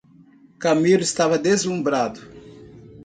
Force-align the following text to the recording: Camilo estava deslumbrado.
Camilo 0.57 1.03
estava 1.03 1.37
deslumbrado. 1.37 2.21